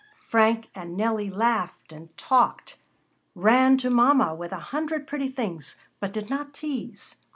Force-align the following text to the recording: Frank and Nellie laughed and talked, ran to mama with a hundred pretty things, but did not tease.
Frank 0.27 0.71
and 0.73 0.97
Nellie 0.97 1.29
laughed 1.29 1.91
and 1.91 2.17
talked, 2.17 2.79
ran 3.35 3.77
to 3.77 3.91
mama 3.91 4.33
with 4.33 4.51
a 4.51 4.55
hundred 4.73 5.05
pretty 5.05 5.29
things, 5.29 5.75
but 5.99 6.11
did 6.11 6.27
not 6.27 6.55
tease. 6.55 7.17